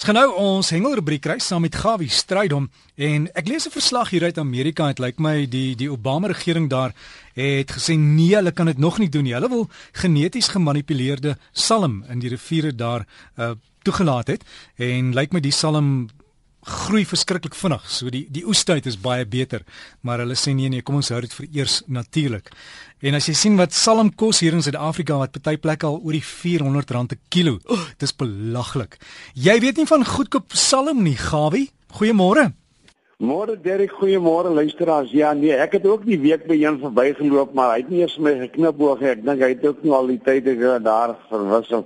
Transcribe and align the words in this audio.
Ons 0.00 0.08
gaan 0.08 0.16
nou 0.16 0.30
ons 0.40 0.68
hengelrubriek 0.72 1.20
kry 1.20 1.34
saam 1.44 1.60
met 1.60 1.74
Gawie 1.76 2.08
Strydom 2.08 2.70
en 2.96 3.26
ek 3.36 3.50
lees 3.50 3.66
'n 3.68 3.70
verslag 3.70 4.08
hier 4.08 4.24
uit 4.24 4.38
Amerika. 4.38 4.86
Dit 4.88 4.98
lyk 4.98 5.18
my 5.20 5.44
die 5.44 5.76
die 5.76 5.90
Obama 5.92 6.28
regering 6.28 6.70
daar 6.70 6.94
het 7.34 7.70
gesê 7.70 7.98
nee, 7.98 8.34
hulle 8.34 8.52
kan 8.52 8.64
dit 8.64 8.78
nog 8.78 8.98
nie 8.98 9.10
doen 9.10 9.24
nie. 9.24 9.34
Hulle 9.34 9.50
wil 9.50 9.68
geneties 9.92 10.48
gemanipuleerde 10.48 11.36
salm 11.52 12.04
in 12.08 12.18
die 12.18 12.30
riviere 12.30 12.72
daar 12.74 13.06
uh 13.36 13.52
toegelaat 13.84 14.26
het 14.26 14.42
en 14.76 15.12
lyk 15.12 15.32
my 15.32 15.40
die 15.40 15.52
salm 15.52 16.08
groei 16.62 17.04
verskriklik 17.08 17.54
vinnig. 17.54 17.86
So 17.88 18.10
die 18.12 18.26
die 18.30 18.44
oestyd 18.46 18.86
is 18.86 18.98
baie 19.00 19.24
beter, 19.26 19.64
maar 20.02 20.20
hulle 20.20 20.36
sê 20.36 20.54
nee 20.54 20.68
nee, 20.68 20.82
kom 20.82 21.00
ons 21.00 21.10
hou 21.14 21.20
dit 21.20 21.32
vir 21.32 21.48
eers 21.60 21.82
natuurlik. 21.88 22.50
En 23.00 23.16
as 23.16 23.28
jy 23.30 23.34
sien 23.34 23.56
wat 23.56 23.72
salm 23.72 24.12
kos 24.12 24.42
hier 24.44 24.52
in 24.52 24.62
Suid-Afrika 24.62 25.16
wat 25.18 25.32
party 25.32 25.56
plekke 25.56 25.86
al 25.88 26.00
oor 26.04 26.12
die 26.12 26.24
R400 26.24 27.16
'n 27.16 27.20
kilo. 27.28 27.58
Oh, 27.66 27.84
dis 27.98 28.12
belaglik. 28.12 28.98
Jy 29.34 29.60
weet 29.60 29.76
nie 29.76 29.86
van 29.86 30.04
goedkoop 30.04 30.52
salm 30.52 31.02
nie, 31.02 31.16
Gawie? 31.16 31.70
Goeiemôre. 31.96 32.52
Môre 33.20 33.56
Derek, 33.60 33.90
goeiemôre 34.00 34.48
luisteraars. 34.48 35.10
Ja, 35.12 35.32
nee, 35.32 35.52
ek 35.52 35.72
het 35.72 35.86
ook 35.86 36.06
die 36.06 36.16
week 36.20 36.46
by 36.48 36.56
een 36.56 36.78
verbygeloop, 36.80 37.52
maar 37.52 37.74
hy 37.74 37.82
het 37.82 37.90
nie 37.92 38.00
eens 38.00 38.16
my 38.16 38.32
geknip 38.46 38.80
oog 38.80 39.00
nie. 39.00 39.10
Ek 39.10 39.24
dink 39.26 39.42
hy 39.44 39.50
het 39.50 39.66
ook 39.66 39.82
nie 39.84 39.92
al 39.92 40.06
die 40.06 40.20
tye 40.24 40.78
daar 40.80 41.16
verwissel. 41.28 41.84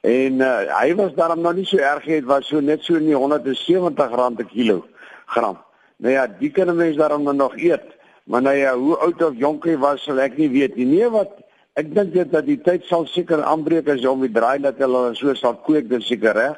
En 0.00 0.32
uh, 0.32 0.80
hy 0.80 0.94
was 0.94 1.14
daarom 1.14 1.40
nog 1.40 1.54
nie 1.54 1.66
so 1.66 1.76
erg 1.76 2.04
het 2.04 2.24
was 2.24 2.46
so 2.46 2.60
net 2.60 2.82
so 2.82 2.94
in 2.94 3.08
die 3.10 3.16
170 3.16 4.14
rand 4.14 4.36
per 4.36 4.46
kilo 4.46 4.84
gram. 5.26 5.58
Nou 5.98 6.12
ja, 6.12 6.26
die 6.38 6.50
kan 6.50 6.70
'n 6.70 6.76
mens 6.76 6.96
daarom 6.96 7.36
nog 7.36 7.56
eet. 7.56 7.96
Maar 8.24 8.42
nou 8.42 8.56
ja, 8.56 8.76
hoe 8.76 8.96
oud 8.96 9.22
of 9.22 9.34
jonk 9.34 9.64
hy 9.64 9.76
was, 9.76 10.02
sal 10.02 10.20
ek 10.20 10.36
nie 10.36 10.50
weet 10.50 10.76
nie. 10.76 10.84
Nee, 10.84 11.08
wat 11.10 11.30
ek 11.74 11.94
dink 11.94 12.12
dit 12.12 12.30
dat 12.32 12.46
die 12.46 12.60
tyd 12.60 12.84
sal 12.84 13.06
seker 13.06 13.42
aanbreek 13.42 13.88
as 13.88 14.06
om 14.06 14.20
die 14.20 14.32
draai 14.32 14.58
dat 14.60 14.78
hulle 14.78 15.14
so 15.14 15.34
sal 15.34 15.56
kweek, 15.56 15.88
dis 15.88 16.06
seker 16.06 16.34
reg. 16.34 16.56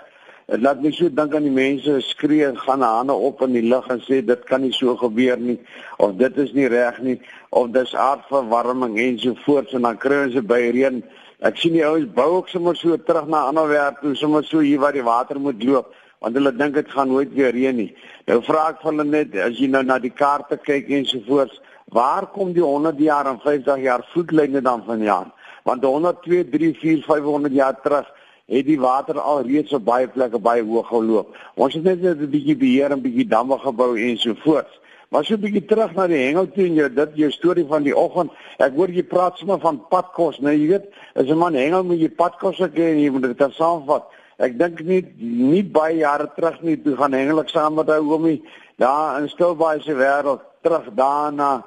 Dit 0.50 0.64
laat 0.64 0.80
my 0.82 0.90
so 0.90 1.06
dink 1.08 1.34
aan 1.34 1.44
die 1.46 1.54
mense 1.54 2.00
skree 2.02 2.42
en 2.42 2.56
gaan 2.58 2.82
hande 2.82 3.14
op 3.14 3.42
in 3.46 3.52
die 3.54 3.62
lug 3.62 3.86
en 3.86 4.00
sê 4.02 4.18
dit 4.26 4.40
kan 4.48 4.64
nie 4.64 4.72
so 4.74 4.96
gebeur 4.98 5.38
nie 5.38 5.60
of 6.02 6.16
dit 6.18 6.40
is 6.42 6.50
nie 6.56 6.66
reg 6.66 6.98
nie 7.06 7.20
of 7.54 7.70
dis 7.70 7.94
aardverwarming 7.94 8.98
en 8.98 9.18
so 9.22 9.36
voort 9.44 9.70
en 9.78 9.86
dan 9.86 10.00
kry 10.02 10.24
ons 10.24 10.40
by 10.50 10.58
reën 10.74 10.98
Ek 11.40 11.56
sien 11.56 11.72
die 11.72 11.84
ouens 11.86 12.04
bou 12.12 12.26
ook 12.34 12.50
sommer 12.52 12.76
so 12.76 12.98
terug 13.00 13.28
na 13.32 13.46
ander 13.48 13.68
werk 13.70 14.02
toe, 14.02 14.12
sommer 14.14 14.44
so 14.44 14.60
hier 14.60 14.80
waar 14.82 14.92
die 14.92 15.04
water 15.04 15.38
moet 15.40 15.62
loop, 15.64 15.94
want 16.20 16.36
hulle 16.36 16.52
dink 16.52 16.74
dit 16.76 16.90
gaan 16.92 17.08
nooit 17.08 17.30
weer 17.32 17.54
reën 17.56 17.78
nie. 17.78 17.88
Nou 18.28 18.42
vra 18.44 18.66
ek 18.74 18.82
van 18.84 19.00
hulle 19.00 19.08
net 19.08 19.38
as 19.40 19.56
jy 19.56 19.70
nou 19.72 19.80
na 19.88 19.96
die 20.02 20.12
kaarte 20.12 20.58
kyk 20.60 20.90
en 20.98 21.08
so 21.08 21.24
voort, 21.24 21.54
waar 21.96 22.26
kom 22.34 22.52
die 22.52 22.64
100 22.64 23.00
jaar 23.00 23.30
en 23.30 23.40
50 23.40 23.80
jaar 23.86 24.04
voetlyne 24.12 24.60
dan 24.60 24.84
vandaan? 24.84 25.32
Want 25.64 25.84
100, 25.88 26.20
2, 26.26 26.44
3, 26.52 26.74
4, 26.82 27.00
500 27.08 27.56
jaar 27.56 27.80
terug 27.80 28.12
het 28.50 28.66
die 28.68 28.78
water 28.80 29.16
al 29.16 29.40
reeds 29.46 29.72
op 29.72 29.86
baie 29.88 30.12
plekke 30.12 30.38
baie 30.44 30.66
hoog 30.66 30.92
geloop. 30.92 31.32
Ons 31.56 31.78
het 31.78 31.84
net 31.88 32.04
'n 32.04 32.30
bietjie 32.30 32.56
beheer 32.56 32.92
en 32.92 33.00
bietjie 33.00 33.28
damme 33.28 33.56
gebou 33.58 33.96
en 33.96 34.18
so 34.18 34.34
voort. 34.44 34.68
Maar 35.10 35.24
so 35.24 35.34
'n 35.34 35.40
bietjie 35.40 35.64
terug 35.66 35.92
na 35.94 36.06
die 36.06 36.22
hengel 36.26 36.46
toe 36.50 36.64
en 36.64 36.74
jy 36.74 36.88
dit 36.94 37.10
jou 37.14 37.30
storie 37.30 37.66
van 37.66 37.82
die 37.82 37.96
oggend. 37.96 38.30
Ek 38.58 38.74
hoor 38.74 38.90
jy 38.90 39.02
praat 39.02 39.38
sommer 39.38 39.58
van 39.58 39.82
padkos, 39.88 40.38
nee, 40.38 40.58
jy 40.58 40.68
weet, 40.68 40.86
as 41.14 41.26
'n 41.26 41.38
man 41.38 41.54
hengel 41.54 41.84
moet 41.84 41.98
jy 41.98 42.08
padkos 42.08 42.56
gee 42.56 42.90
en 42.92 43.00
jy 43.00 43.10
moet 43.10 43.22
dit 43.22 43.52
saamvat. 43.52 44.04
Ek 44.38 44.58
dink 44.58 44.80
nie 44.80 45.02
nie 45.20 45.62
baie 45.62 45.96
jare 45.96 46.30
terug 46.36 46.62
nie 46.62 46.76
toe 46.76 46.96
gaan 46.96 47.12
hengelik 47.12 47.48
saam 47.48 47.74
met 47.74 47.90
ou 47.90 48.04
homie 48.08 48.42
daar 48.78 49.20
in 49.20 49.28
Stilbaai 49.28 49.82
se 49.82 49.92
wêreld 49.92 50.40
terug 50.62 50.86
daarna 50.94 51.64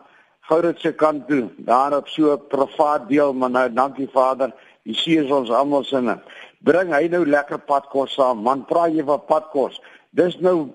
Gouditse 0.50 0.92
kant 0.92 1.28
toe. 1.28 1.50
Daar 1.58 1.98
op 1.98 2.08
so 2.08 2.34
'n 2.34 2.48
privaat 2.50 3.08
deel, 3.10 3.34
maar 3.34 3.50
nou 3.50 3.74
dankie 3.74 4.10
Vader, 4.12 4.52
jy 4.84 4.94
sien 4.94 5.32
ons 5.32 5.50
almal 5.50 5.84
sinne. 5.84 6.20
Bring 6.60 6.94
hy 6.94 7.08
nou 7.08 7.26
lekker 7.26 7.60
padkos 7.60 8.14
saam. 8.14 8.42
Man, 8.42 8.66
praat 8.66 8.94
jy 8.94 9.04
van 9.04 9.22
padkos? 9.28 9.82
Dis 10.12 10.40
nou 10.40 10.70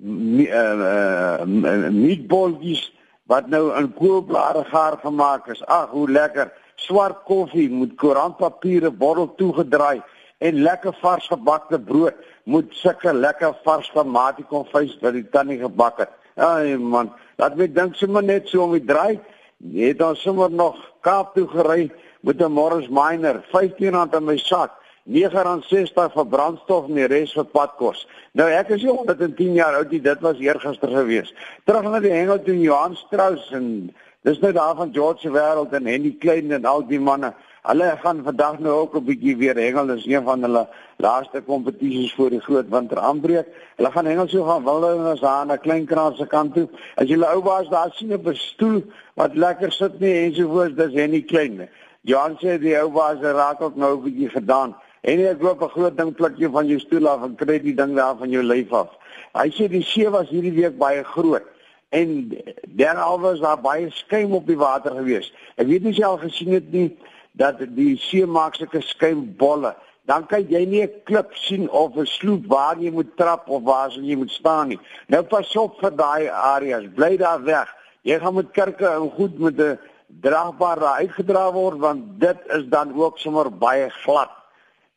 uh 0.00 1.44
meatballs 1.92 2.92
wat 3.30 3.46
nou 3.48 3.70
in 3.78 3.92
koolblare 3.94 4.64
gaar 4.64 4.98
gemaak 5.02 5.46
is. 5.52 5.62
Ag, 5.66 5.90
hoe 5.90 6.10
lekker. 6.10 6.50
Swart 6.80 7.24
koffie 7.28 7.68
met 7.70 7.94
koerantpapiere 8.00 8.90
bottel 8.90 9.34
toegedraai 9.36 10.00
en 10.38 10.62
lekker 10.64 10.96
vars 11.02 11.26
gebakte 11.28 11.78
brood 11.78 12.16
met 12.44 12.72
sulke 12.74 13.12
lekker 13.12 13.52
vars 13.64 13.90
tomatie 13.92 14.44
konfys 14.48 14.96
wat 15.02 15.12
die 15.12 15.28
tannie 15.28 15.58
gebak 15.60 16.00
het. 16.00 16.14
Ai 16.40 16.78
man, 16.78 17.12
laat 17.36 17.56
my 17.56 17.68
dink 17.68 17.94
sommer 18.00 18.24
net 18.24 18.48
so 18.48 18.64
om 18.64 18.72
die 18.72 18.84
draai. 18.84 19.20
Jy 19.60 19.92
het 19.92 20.02
ons 20.02 20.22
sommer 20.24 20.50
nog 20.50 20.78
Kaap 21.04 21.34
toe 21.34 21.46
gery 21.48 21.90
met 22.20 22.40
'n 22.40 22.52
Morris 22.52 22.88
Minor, 22.88 23.42
R15 23.52 24.14
in 24.16 24.24
my 24.24 24.36
sak. 24.36 24.79
R9.60 25.08 26.12
vir 26.12 26.26
brandstof 26.28 26.88
en 26.88 26.94
die 26.94 27.06
res 27.08 27.32
vir 27.32 27.44
padkos. 27.44 28.06
Nou 28.36 28.48
ek 28.52 28.74
is 28.76 28.84
110 28.84 29.54
jaar 29.56 29.78
oud, 29.78 29.90
dit 29.90 30.20
was 30.20 30.38
eergister 30.38 30.92
gewees. 30.92 31.32
Terug 31.64 31.88
na 31.88 32.00
die 32.00 32.12
hengel 32.12 32.42
toe 32.44 32.56
Johan 32.60 32.96
Strauss 32.96 33.50
en 33.56 33.90
dis 34.28 34.40
nou 34.40 34.52
daar 34.52 34.76
van 34.76 34.92
George 34.92 35.24
se 35.24 35.32
wêreld 35.32 35.72
en 35.72 35.86
Henny 35.86 36.12
Klein 36.20 36.52
en 36.52 36.68
al 36.68 36.84
die 36.86 37.00
manne. 37.00 37.32
Hulle 37.62 37.88
gaan 38.02 38.22
vandag 38.24 38.58
nou 38.58 38.72
ook 38.72 38.94
'n 38.96 39.04
bietjie 39.04 39.36
weer 39.36 39.56
hengel. 39.56 39.86
Dis 39.86 40.06
een 40.06 40.24
van 40.24 40.42
hulle 40.42 40.68
laaste 40.96 41.40
kompetisies 41.40 42.14
voor 42.14 42.30
die 42.30 42.40
groot 42.40 42.68
winter 42.68 42.98
aanbreek. 42.98 43.46
Hulle 43.76 43.90
gaan 43.90 44.06
hengel 44.06 44.28
so 44.28 44.44
gaan 44.44 44.64
wilde 44.64 44.86
en 44.86 45.10
ons 45.10 45.24
aan 45.24 45.52
'n 45.52 45.58
klein 45.58 45.86
kraal 45.86 46.14
se 46.14 46.26
kant 46.26 46.54
toe. 46.54 46.68
As 46.96 47.08
jy 47.08 47.22
ou 47.22 47.42
baas 47.42 47.68
daar 47.68 47.90
sien 47.92 48.12
'n 48.12 48.34
stoel 48.34 48.82
wat 49.14 49.34
lekker 49.34 49.72
sit 49.72 50.00
nie 50.00 50.24
en 50.24 50.34
so 50.34 50.48
voort, 50.48 50.76
dis 50.76 50.92
Henny 50.92 51.22
Klein. 51.22 51.68
Johan 52.02 52.36
sê 52.38 52.58
die 52.58 52.78
ou 52.80 52.90
baas 52.90 53.20
raak 53.20 53.60
ook 53.60 53.76
nou 53.76 53.96
'n 53.96 54.02
bietjie 54.02 54.28
gedaan. 54.28 54.74
En 55.00 55.20
ek 55.26 55.42
loop 55.42 55.62
'n 55.62 55.68
groot 55.68 55.96
ding 55.96 56.14
plukkie 56.14 56.48
van 56.48 56.66
jou 56.66 56.78
stoel 56.78 57.08
af 57.08 57.22
en 57.22 57.34
kry 57.34 57.58
die 57.58 57.74
ding 57.74 57.96
daar 57.96 58.16
van 58.16 58.30
jou 58.30 58.42
lyf 58.42 58.72
af. 58.72 58.88
Hy 59.32 59.48
sê 59.48 59.68
die 59.68 59.82
see 59.82 60.10
was 60.10 60.28
hierdie 60.28 60.52
week 60.52 60.78
baie 60.78 61.04
groot 61.04 61.46
en 61.90 62.36
derhalwe 62.76 63.22
was 63.22 63.40
daar 63.40 63.60
baie 63.60 63.90
skuim 63.90 64.34
op 64.34 64.46
die 64.46 64.58
water 64.58 64.94
gewees. 64.94 65.32
Ek 65.56 65.66
weet 65.66 65.82
nie 65.82 65.92
jy 65.92 66.04
al 66.04 66.18
gesien 66.18 66.52
het 66.52 66.72
nie 66.72 66.96
dat 67.32 67.62
die 67.76 67.96
see 67.96 68.26
maak 68.26 68.54
sulke 68.54 68.80
skuimbolle. 68.80 69.74
Dan 70.06 70.26
kan 70.26 70.46
jy 70.48 70.64
nie 70.66 70.82
'n 70.82 71.02
klip 71.04 71.34
sien 71.34 71.70
of 71.70 71.96
'n 71.96 72.06
sloep 72.06 72.46
waar 72.46 72.76
jy 72.78 72.90
moet 72.90 73.16
trap 73.16 73.48
of 73.48 73.62
waar 73.62 73.90
jy 73.90 74.16
moet 74.16 74.30
staan 74.30 74.68
nie. 74.68 74.78
Nou 75.08 75.22
pas 75.22 75.56
op 75.56 75.80
vir 75.80 75.96
daai 75.96 76.28
areas. 76.28 76.84
Bly 76.94 77.16
daar 77.16 77.42
weg. 77.42 77.68
Jy 78.02 78.18
gaan 78.18 78.34
met 78.34 78.50
kerke 78.52 78.86
en 78.86 79.10
goed 79.10 79.38
met 79.38 79.58
'n 79.58 79.78
draagbare 80.20 80.86
uitgedra 80.86 81.52
word 81.52 81.78
want 81.78 82.20
dit 82.20 82.38
is 82.46 82.64
dan 82.68 82.94
ook 82.94 83.18
sommer 83.18 83.50
baie 83.58 83.90
glad. 83.90 84.39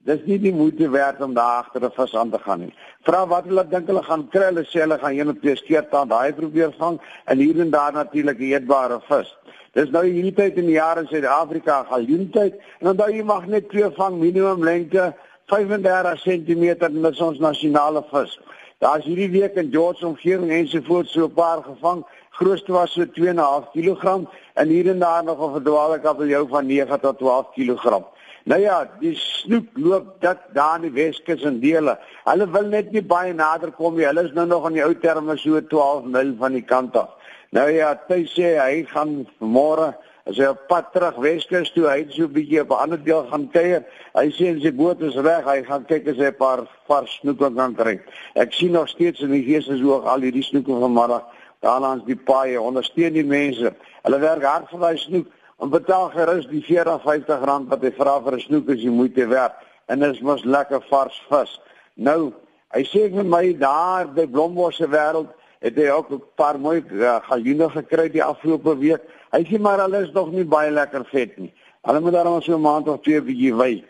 Dis 0.03 0.19
nie 0.27 0.35
die 0.35 0.51
moeite 0.51 0.89
werd 0.91 1.21
om 1.23 1.33
daar 1.33 1.61
agter 1.61 1.83
'n 1.83 1.91
vis 1.95 2.15
aan 2.15 2.29
te 2.29 2.39
gaan 2.45 2.59
nie. 2.59 2.73
Vra 3.07 3.27
wat 3.27 3.45
hulle 3.45 3.63
dink 3.67 3.87
hulle 3.87 4.03
gaan 4.03 4.27
kry, 4.29 4.47
hulle 4.51 4.63
sê 4.63 4.81
hulle 4.81 4.97
gaan 4.99 5.13
een 5.15 5.29
of 5.29 5.37
twee 5.39 5.55
keer 5.55 5.85
taan 5.89 6.07
daai 6.07 6.33
probeer 6.33 6.73
vang 6.77 6.99
en 7.25 7.37
hier 7.37 7.59
en 7.59 7.69
daar 7.69 7.93
natuurlik 7.93 8.39
'n 8.39 8.51
eetbare 8.51 8.99
vis. 9.07 9.37
Dis 9.73 9.89
nou 9.89 10.03
hierdie 10.05 10.33
tyd 10.33 10.57
in 10.57 10.65
die 10.65 10.75
jaar 10.75 10.97
in 10.97 11.07
Suid-Afrika, 11.07 11.83
galjoentyd 11.83 12.53
en 12.79 12.87
onthou 12.87 13.09
jy 13.11 13.23
mag 13.23 13.45
net 13.47 13.69
twee 13.69 13.89
vang 13.89 14.19
minimum 14.19 14.63
lengte 14.63 15.13
35 15.45 16.21
cm 16.21 16.63
en 16.79 17.01
dis 17.01 17.21
ons 17.21 17.39
nasionale 17.39 18.03
vis. 18.11 18.39
Daar's 18.79 19.05
hierdie 19.05 19.31
week 19.31 19.55
in 19.55 19.71
George 19.71 20.05
omgewing 20.05 20.51
ensovoorts 20.51 21.11
so 21.11 21.25
'n 21.25 21.33
paar 21.33 21.63
gevang. 21.63 22.03
Grootste 22.31 22.71
was 22.71 22.91
so 22.91 23.05
2.5 23.05 23.71
kg 23.71 24.27
en 24.53 24.67
hier 24.67 24.89
en 24.89 24.99
daar 24.99 25.23
nog 25.23 25.39
'n 25.39 25.53
verdwaalde 25.53 25.99
kabeljou 25.99 26.47
van 26.47 26.65
9 26.65 26.99
tot 26.99 27.17
12 27.17 27.53
kg. 27.55 28.03
Nou 28.43 28.59
ja, 28.59 28.81
die 28.99 29.13
snoek 29.15 29.77
loop 29.79 30.15
dit 30.21 30.39
daar 30.55 30.75
in 30.75 30.89
die 30.89 30.95
Weskus 30.97 31.45
en 31.47 31.61
dele. 31.61 31.95
Hulle 32.27 32.47
wil 32.51 32.65
net 32.73 32.89
nie 32.91 33.03
baie 33.03 33.31
nader 33.33 33.71
kom 33.71 33.95
nie. 33.95 34.07
Hulle 34.09 34.25
is 34.27 34.33
nou 34.35 34.43
nog 34.49 34.65
aan 34.67 34.75
die 34.75 34.83
ou 34.83 34.93
terme 34.99 35.37
so 35.39 35.61
12 35.71 36.09
mil 36.11 36.33
van 36.41 36.57
die 36.57 36.65
kant 36.67 36.97
af. 36.99 37.13
Nou 37.55 37.69
ja, 37.71 37.93
hy 38.09 38.23
sê 38.27 38.57
hy 38.59 38.81
gaan 38.89 39.21
môre 39.39 39.93
as 40.27 40.39
hy 40.39 40.49
op 40.51 40.65
pad 40.67 40.89
terug 40.91 41.19
Weskus 41.23 41.71
toe, 41.75 41.85
hy 41.87 42.01
het 42.01 42.11
so 42.15 42.27
'n 42.27 42.33
bietjie 42.35 42.61
op 42.61 42.71
'n 42.71 42.83
ander 42.83 43.03
deel 43.03 43.23
gaan 43.31 43.47
kuier. 43.51 43.83
Hy 44.15 44.27
sê 44.31 44.59
sy 44.61 44.71
boot 44.71 45.01
is 45.01 45.15
reg, 45.15 45.45
hy 45.45 45.63
gaan 45.63 45.85
kyk 45.85 46.07
as 46.07 46.17
hy 46.17 46.31
'n 46.31 46.35
paar 46.35 46.67
vars 46.87 47.19
snoeke 47.19 47.55
kan 47.55 47.75
kry. 47.75 47.99
Ek 48.35 48.53
sien 48.53 48.71
nog 48.71 48.89
steeds 48.89 49.21
in 49.21 49.31
die 49.31 49.43
geeseshoog 49.43 50.05
al 50.05 50.19
hierdie 50.19 50.43
snoeke 50.43 50.71
vanmiddag 50.71 51.23
daar 51.61 51.79
langs 51.79 52.03
die 52.05 52.15
paaie 52.15 52.61
ondersteun 52.61 53.13
die 53.13 53.23
mense. 53.23 53.73
Hulle 54.03 54.19
werk 54.19 54.43
hard 54.43 54.69
vir 54.69 54.79
daai 54.79 54.97
snoek 54.97 55.27
en 55.63 55.69
betaal 55.71 56.09
gerus 56.11 56.47
die 56.51 56.63
40-50 56.67 57.43
rand 57.47 57.69
wat 57.71 57.83
hy 57.85 57.91
vra 57.95 58.17
vir 58.23 58.35
'n 58.35 58.43
snoek 58.43 58.71
as 58.73 58.81
jy 58.83 58.91
moeite 58.91 59.27
werd 59.31 59.53
en 59.87 59.99
dit 59.99 60.15
is 60.15 60.19
mos 60.21 60.43
lekker 60.43 60.81
vars 60.89 61.21
vis. 61.29 61.53
Nou, 61.95 62.33
hy 62.75 62.83
sê 62.83 63.07
vir 63.13 63.23
my 63.23 63.53
daar 63.59 64.09
by 64.11 64.25
Blombosse 64.27 64.87
wêreld 64.91 65.31
het 65.63 65.79
hy 65.79 65.87
ook 65.87 66.11
'n 66.11 66.21
paar 66.35 66.59
mooi 66.59 66.83
uh, 66.91 67.19
galjoene 67.29 67.69
gekry 67.69 68.09
die 68.11 68.23
afgelope 68.23 68.75
week. 68.77 69.01
Hy 69.31 69.43
sê 69.43 69.59
maar 69.59 69.79
hulle 69.79 70.03
is 70.03 70.11
nog 70.11 70.31
nie 70.31 70.43
baie 70.43 70.71
lekker 70.71 71.05
vet 71.05 71.37
nie. 71.37 71.53
Hulle 71.87 71.99
moet 71.99 72.13
daarom 72.13 72.41
so 72.41 72.55
'n 72.55 72.61
maand 72.61 72.87
of 72.87 73.01
twee 73.01 73.21
bietjie 73.21 73.55
wy. 73.55 73.83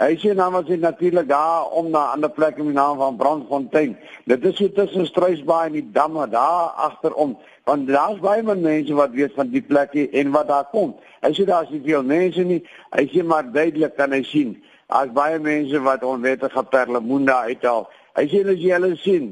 Hy 0.00 0.16
sê 0.16 0.34
nou 0.34 0.50
maar 0.50 0.64
sy 0.64 0.76
natuurlik 0.80 1.28
daar 1.28 1.70
om 1.70 1.90
na 1.90 2.06
'n 2.08 2.12
ander 2.14 2.30
plek 2.30 2.58
in 2.58 2.64
die 2.64 2.72
naam 2.72 2.96
van 2.98 3.16
Brandfontein. 3.16 3.98
Dit 4.24 4.44
is 4.44 4.56
so 4.56 4.68
tussen 4.68 5.06
Struisbaai 5.06 5.66
en 5.66 5.72
die 5.72 5.90
damme 5.92 6.28
daar 6.28 6.72
agterom. 6.88 7.38
Want 7.70 7.86
daar's 7.86 8.18
baie 8.18 8.42
mense 8.42 8.94
wat 8.98 9.12
weet 9.14 9.36
van 9.38 9.50
die 9.52 9.62
plekke 9.62 10.08
en 10.10 10.32
wat 10.34 10.48
daar 10.50 10.66
kom. 10.72 10.96
Hy 11.22 11.30
sê 11.36 11.44
daar's 11.46 11.70
nie 11.70 11.82
veel 11.84 12.02
mense 12.02 12.42
nie. 12.42 12.64
Hy 12.96 13.04
sê 13.12 13.22
maar 13.22 13.46
duidelik 13.46 13.94
kan 13.94 14.10
hy 14.16 14.24
sien. 14.26 14.56
Daar's 14.90 15.12
baie 15.14 15.38
mense 15.38 15.78
wat 15.86 16.02
onwettige 16.02 16.64
perlemoen 16.72 17.28
daar 17.28 17.52
uithaal. 17.52 17.86
Hy 18.18 18.26
sê 18.32 18.42
as 18.42 18.58
jy 18.58 18.74
hulle 18.74 18.96
sien, 19.04 19.30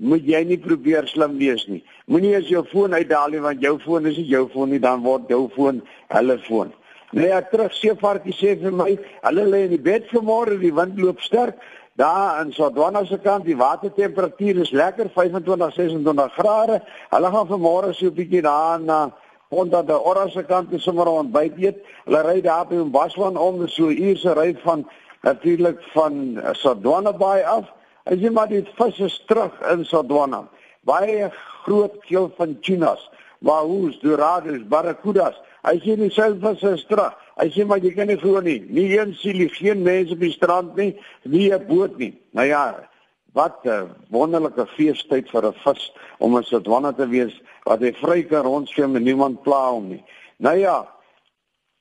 moet 0.00 0.24
jy 0.24 0.40
nie 0.48 0.60
probeer 0.64 1.08
slim 1.12 1.36
wees 1.42 1.66
nie. 1.68 1.82
Moenie 2.08 2.36
as 2.38 2.48
jou 2.48 2.64
foon 2.72 2.96
uitdaal 2.96 3.36
nie 3.36 3.44
want 3.44 3.60
jou 3.60 3.76
foon 3.84 4.08
is 4.08 4.16
nie 4.16 4.30
jou 4.32 4.46
foon 4.54 4.72
nie, 4.72 4.80
dan 4.80 5.04
word 5.04 5.28
jou 5.28 5.44
foon 5.52 5.82
hulle 6.14 6.38
foon. 6.46 6.72
Nee, 7.12 7.28
ja, 7.34 7.42
terug 7.52 7.76
seevarkie 7.76 8.36
sê 8.36 8.54
vir 8.62 8.72
my, 8.72 8.94
hulle 9.26 9.44
lê 9.48 9.66
in 9.66 9.74
die 9.76 9.84
bed 9.84 10.08
vanmôre, 10.12 10.56
die 10.60 10.72
wind 10.76 10.96
loop 11.00 11.20
sterk. 11.24 11.60
Daar 11.98 12.44
in 12.44 12.52
Sodwana 12.52 13.04
se 13.04 13.18
kant, 13.18 13.42
die 13.44 13.56
watertemperatuur 13.56 14.60
is 14.62 14.70
lekker 14.70 15.08
25, 15.10 15.72
26 15.74 16.34
grade. 16.36 16.76
Hulle 17.10 17.30
gaan 17.34 17.48
vanmôre 17.48 17.90
so 17.92 18.06
'n 18.06 18.14
bietjie 18.14 18.42
daar 18.42 18.80
na 18.80 19.10
onder 19.48 19.86
die 19.86 19.98
Oranje 19.98 20.44
kant 20.44 20.70
te 20.70 20.78
sommer 20.78 21.06
ontbyt 21.06 21.58
eet. 21.58 21.78
Hulle 22.04 22.22
ry 22.22 22.40
daar 22.40 22.66
by 22.66 22.74
Mbaswan 22.74 23.36
om 23.36 23.66
so 23.68 23.88
uur 23.90 24.16
se 24.16 24.32
ry 24.32 24.54
van 24.62 24.86
natuurlik 25.22 25.82
van 25.94 26.38
Sodwana 26.52 27.12
Bay 27.12 27.42
af. 27.42 27.66
As 28.04 28.18
jy 28.18 28.30
maar 28.30 28.48
die 28.48 28.62
visse 28.76 29.24
terug 29.26 29.52
in 29.72 29.84
Sodwana. 29.84 30.48
Baie 30.80 31.30
groot 31.64 31.98
keel 32.06 32.32
van 32.36 32.60
tunas, 32.60 33.10
wahoos, 33.38 33.98
dorados, 34.00 34.68
barracudas. 34.68 35.34
As 35.62 35.82
jy 35.82 35.96
die 35.96 36.10
selfvisse 36.10 36.86
terug, 36.86 37.14
as 37.38 37.54
jy 37.54 37.64
maar 37.64 37.82
jy 37.82 37.92
kan 37.94 38.10
nie 38.10 38.18
glo 38.18 38.40
nie. 38.42 38.58
Nie 38.68 38.98
een 38.98 39.14
sielie, 39.14 39.48
geen 39.54 39.82
mense 39.86 40.16
op 40.16 40.22
die 40.22 40.34
strand 40.34 40.76
nie, 40.76 40.92
nie 41.22 41.52
'n 41.52 41.66
boot 41.66 41.98
nie. 41.98 42.12
Nou 42.32 42.46
ja, 42.46 42.88
wat 43.32 43.64
'n 43.64 43.88
wonderlike 44.10 44.66
feestyd 44.66 45.30
vir 45.30 45.46
'n 45.46 45.54
vis 45.64 45.92
om 46.18 46.36
in 46.36 46.42
Sodwana 46.42 46.92
te 46.92 47.06
wees 47.08 47.40
wat 47.64 47.80
hy 47.80 47.92
vry 47.92 48.22
kan 48.22 48.44
rondswem 48.44 48.96
en 48.96 49.02
niemand 49.02 49.42
pla 49.42 49.70
hom 49.70 49.88
nie. 49.88 50.04
Nou 50.38 50.56
ja, 50.56 50.88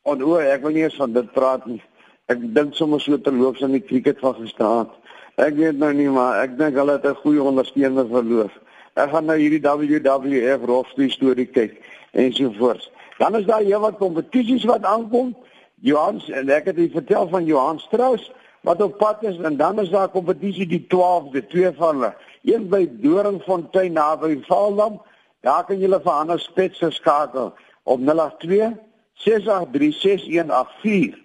en 0.03 0.23
o, 0.23 0.37
ek 0.37 0.61
wil 0.61 0.71
nie 0.71 0.83
eens 0.83 0.95
van 0.95 1.13
dit 1.13 1.31
praat 1.31 1.65
nie. 1.65 1.81
Ek 2.27 2.37
dink 2.53 2.75
sommer 2.75 3.01
so 3.01 3.17
terloops 3.17 3.63
aan 3.63 3.71
die 3.71 3.83
cricket 3.83 4.19
van 4.19 4.35
gisterand. 4.35 4.89
Ek 5.37 5.55
weet 5.55 5.77
nou 5.77 5.93
nie 5.93 6.09
maar 6.09 6.43
ek 6.43 6.57
dink 6.57 6.75
hulle 6.75 6.91
het 6.91 7.05
'n 7.05 7.21
goeie 7.23 7.43
ondersteuner 7.43 8.07
verloor. 8.07 8.51
Ek 8.95 9.09
gaan 9.09 9.25
nou 9.25 9.37
hierdie 9.37 9.61
WWF 9.61 10.65
rofstee 10.65 11.09
storie 11.09 11.45
kyk 11.45 11.77
en 12.13 12.33
so 12.33 12.51
voort. 12.57 12.91
Dan 13.17 13.35
is 13.35 13.45
daar 13.45 13.65
heelwat 13.65 13.97
kompetisies 13.97 14.63
wat 14.63 14.83
aankom. 14.83 15.35
Johan 15.81 16.21
en 16.33 16.49
ek 16.49 16.71
het 16.71 16.77
u 16.77 16.89
vertel 16.89 17.27
van 17.29 17.45
Johan 17.45 17.79
Strauss 17.79 18.31
wat 18.65 18.81
op 18.81 18.97
pad 18.97 19.23
is 19.23 19.37
en 19.37 19.57
dan 19.57 19.79
is 19.79 19.89
daar 19.89 20.09
kompetisie 20.09 20.65
die 20.67 20.85
12de, 20.93 21.45
twee 21.47 21.71
van 21.77 21.95
hulle. 21.95 22.13
Een 22.43 22.67
by 22.69 22.87
Doringfontein 23.01 23.93
naby 23.93 24.39
Valdam. 24.47 25.01
Daar 25.45 25.65
kan 25.65 25.79
julle 25.79 26.01
vir 26.01 26.11
ander 26.11 26.39
spitse 26.39 26.89
skakel 26.91 27.53
op 27.83 27.99
082 27.99 28.73
683 29.13 30.01
6184. 30.01 31.19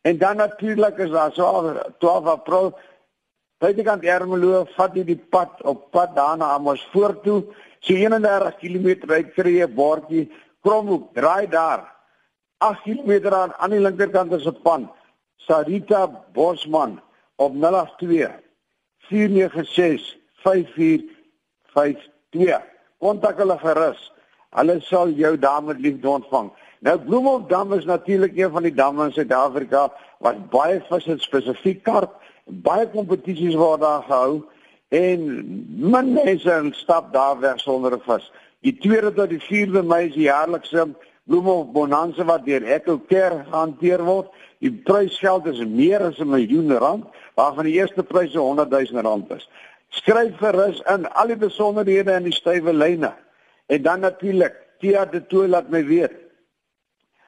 En 0.00 0.18
dan 0.18 0.36
natuurlik 0.36 0.98
is 0.98 1.10
daar 1.10 1.32
so 1.32 1.76
12 1.98 2.24
April 2.24 2.72
Buitekant 3.60 4.04
Ermelo 4.08 4.62
vat 4.72 4.94
jy 4.96 5.02
die 5.04 5.18
pad 5.18 5.58
op 5.68 5.90
pad 5.92 6.14
daarna 6.16 6.54
Amersfoort 6.54 7.18
toe. 7.26 7.42
So 7.84 7.92
31 7.92 8.56
km 8.62 9.10
ry 9.10 9.24
kry 9.34 9.52
jy 9.58 9.66
'n 9.66 9.74
bordjie 9.74 10.30
Kromhoek, 10.60 11.14
draai 11.14 11.48
daar. 11.48 11.98
8 12.58 12.82
km 12.82 13.32
aan 13.32 13.54
aan 13.54 13.70
die 13.70 13.80
linkerkant 13.80 14.32
is 14.32 14.46
'n 14.46 14.60
pan. 14.62 14.90
Sarita 15.36 16.24
Bosman 16.32 17.00
op 17.36 17.54
082 17.54 18.30
496 18.98 20.16
5452. 20.42 22.62
Kontak 22.98 23.38
hulle 23.38 23.58
gerus. 23.58 24.12
Hulle 24.50 24.80
sal 24.80 25.08
jou 25.08 25.38
daar 25.38 25.62
met 25.62 25.80
liefde 25.80 26.08
ontvang. 26.08 26.52
Nou 26.80 26.98
Bloemhof 26.98 27.46
Dam 27.46 27.72
is 27.72 27.84
natuurlik 27.84 28.36
een 28.36 28.50
van 28.50 28.62
die 28.62 28.74
damme 28.74 29.04
in 29.04 29.12
Suid-Afrika 29.12 29.92
wat 30.18 30.50
baie 30.50 30.84
visse 30.88 31.18
spesifiek 31.18 31.82
karp 31.82 32.20
baie 32.44 32.90
kompetisies 32.90 33.54
word 33.54 33.80
daar 33.80 34.02
gehou 34.02 34.44
en 34.88 35.20
min 35.92 36.12
mense 36.12 36.70
stap 36.72 37.12
daar 37.12 37.40
weg 37.40 37.60
sonder 37.60 37.92
'n 37.92 38.00
vis. 38.00 38.32
Die 38.60 38.76
tweede 38.76 39.12
tot 39.16 39.30
die 39.32 39.40
4de 39.40 39.80
Mei 39.86 40.06
is 40.10 40.16
die 40.18 40.26
jaarlikse 40.26 40.90
bloeme 41.24 41.52
of 41.62 41.70
bonanza 41.72 42.24
wat 42.28 42.44
deur 42.44 42.64
Echo 42.68 42.98
Care 43.08 43.44
gehanteer 43.46 44.02
word. 44.04 44.28
Die 44.60 44.72
prysgeld 44.84 45.46
is 45.48 45.62
meer 45.64 46.02
as 46.04 46.20
'n 46.20 46.28
miljoen 46.28 46.76
rand, 46.76 47.06
waarvan 47.34 47.64
die 47.64 47.78
eerste 47.80 48.02
prys 48.02 48.34
100 48.34 48.70
000 48.70 49.02
rand 49.02 49.30
is. 49.30 49.48
Skryf 49.88 50.36
gerus 50.36 50.82
in 50.92 51.08
al 51.08 51.26
die 51.26 51.36
besonderhede 51.36 52.12
in 52.12 52.28
die 52.28 52.36
stywe 52.36 52.72
lyne. 52.72 53.14
En 53.66 53.82
dan 53.82 54.00
natuurlik, 54.00 54.54
Tia 54.78 55.04
de 55.04 55.26
Tooi 55.26 55.48
laat 55.48 55.70
my 55.70 55.84
weet. 55.84 56.12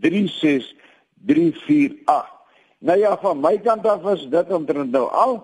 36 0.00 0.74
348 1.26 2.35
Nou 2.86 2.98
ja, 2.98 3.16
van 3.18 3.40
my 3.42 3.56
kant 3.58 3.86
af 3.86 4.04
is 4.12 4.28
dit 4.30 4.52
omtrent 4.54 4.92
nou 4.94 5.08
al. 5.10 5.40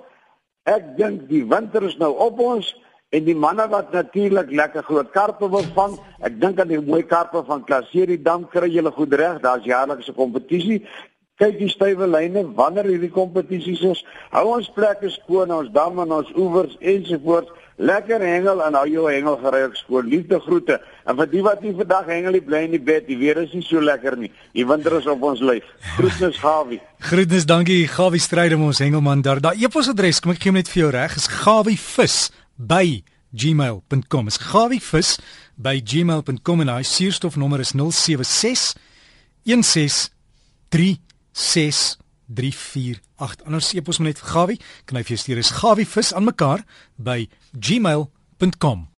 Ek 0.70 0.92
dink 0.98 1.24
die 1.26 1.42
winter 1.50 1.82
is 1.82 1.96
nou 1.98 2.12
op 2.22 2.38
ons 2.38 2.68
en 3.12 3.24
die 3.26 3.34
manne 3.36 3.64
wat 3.72 3.90
natuurlik 3.92 4.52
lekker 4.54 4.84
groot 4.86 5.10
karpe 5.12 5.48
wil 5.50 5.64
vang, 5.74 5.96
ek 6.24 6.38
dink 6.40 6.60
aan 6.62 6.70
die 6.70 6.80
mooi 6.80 7.02
karpe 7.04 7.42
van 7.48 7.64
Klaserie 7.66 8.20
Dam 8.22 8.46
kry 8.52 8.70
julle 8.70 8.92
goed 8.94 9.12
reg, 9.18 9.40
daar's 9.42 9.66
jaarlikse 9.68 10.14
kompetisie. 10.16 10.78
Kyk 11.42 11.58
die 11.58 11.68
stywe 11.72 12.06
lyne 12.06 12.44
wanneer 12.56 12.86
hierdie 12.86 13.10
kompetisies 13.12 13.82
is. 13.90 14.04
Hou 14.30 14.46
ons 14.54 14.70
plekke 14.76 15.10
skoon, 15.10 15.50
ons 15.50 15.72
damme 15.74 16.06
en 16.06 16.14
ons 16.22 16.32
oewers 16.38 16.78
ensovoorts. 16.78 17.50
Lekker 17.76 18.20
hengel 18.20 18.62
en 18.66 18.74
hou 18.76 18.88
jou 18.90 19.10
hengel 19.10 19.36
gereed 19.40 19.76
skoon. 19.80 20.08
Liefde 20.08 20.40
groete. 20.40 20.80
En 21.08 21.16
vir 21.16 21.26
die 21.32 21.42
wat 21.44 21.62
nie 21.64 21.74
vandag 21.76 22.06
hengel 22.12 22.32
nie, 22.36 22.44
bly 22.44 22.60
in 22.66 22.72
die 22.76 22.82
bed. 22.82 23.06
Die 23.08 23.18
weer 23.20 23.36
is 23.42 23.52
nie 23.56 23.66
so 23.66 23.78
lekker 23.80 24.16
nie. 24.20 24.32
Die 24.52 24.66
winter 24.68 24.92
is 24.98 25.06
op 25.10 25.22
ons 25.24 25.40
lyf. 25.40 25.64
Groetnis 25.96 26.36
Gawie. 26.42 26.80
Groetnis, 27.08 27.46
dankie 27.48 27.88
Gawie 27.90 28.22
Strydom 28.22 28.62
ons 28.68 28.82
hengelman 28.84 29.24
daar. 29.24 29.40
Daai 29.42 29.58
e-posadres, 29.64 30.20
kom 30.20 30.32
ek 30.34 30.40
gee 30.44 30.52
hom 30.52 30.60
net 30.60 30.72
vir 30.72 30.80
jou 30.84 30.90
reg, 30.94 31.12
is 31.16 31.28
gawievis@gmail.com. 31.42 34.24
Is 34.28 34.38
gawievis@gmail.com 34.52 36.58
en 36.66 36.72
hy 36.76 36.84
suurstofnommer 36.86 37.60
is 37.64 37.72
076 37.72 38.62
16 41.32 42.01
348. 42.34 43.44
Anders 43.46 43.72
epos 43.74 43.98
net 43.98 44.22
Gawie, 44.22 44.60
kan 44.84 44.98
hy 44.98 45.04
vir 45.06 45.16
jou 45.16 45.22
stuur 45.24 45.42
is 45.42 45.54
gawievis 45.62 46.14
aan 46.14 46.28
mekaar 46.28 46.64
by 46.96 47.26
gmail.com. 47.52 48.91